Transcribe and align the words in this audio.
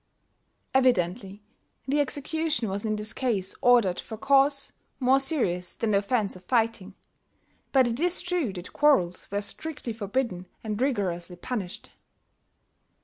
Evidently 0.81 1.43
the 1.87 1.99
execution 1.99 2.67
was 2.67 2.85
in 2.85 2.95
this 2.95 3.13
case 3.13 3.53
ordered 3.61 3.99
for 3.99 4.17
cause 4.17 4.73
more 4.99 5.19
serious 5.19 5.75
than 5.75 5.91
the 5.91 5.99
offence 5.99 6.35
of 6.35 6.43
fighting; 6.45 6.95
but 7.71 7.87
it 7.87 7.99
is 7.99 8.19
true 8.19 8.51
that 8.51 8.73
quarrels 8.73 9.29
were 9.29 9.41
strictly 9.41 9.93
forbidden 9.93 10.47
and 10.63 10.81
rigorously 10.81 11.35
punished. 11.35 11.91